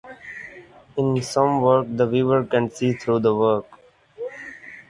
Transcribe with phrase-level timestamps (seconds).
[0.97, 3.67] In some work the viewer can see through the work.